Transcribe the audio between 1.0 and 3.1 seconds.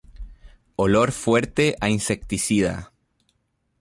fuerte a insecticida.